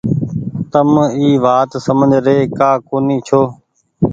تم 0.71 0.89
اي 1.19 1.29
وآت 1.43 1.71
سمجه 1.85 2.19
ري 2.25 2.37
ڪآ 2.57 2.71
ڪونيٚ 2.87 3.25
ڇو۔ 3.27 3.41